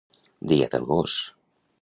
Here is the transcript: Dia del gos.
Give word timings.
Dia 0.51 0.69
del 0.77 0.89
gos. 0.93 1.19